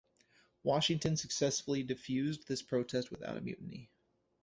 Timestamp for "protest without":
2.63-3.37